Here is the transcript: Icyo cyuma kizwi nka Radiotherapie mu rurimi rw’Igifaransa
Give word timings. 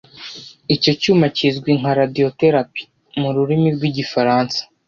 Icyo 0.75 0.91
cyuma 1.01 1.25
kizwi 1.37 1.71
nka 1.79 1.91
Radiotherapie 1.97 2.85
mu 3.19 3.29
rurimi 3.35 3.67
rw’Igifaransa 3.75 4.59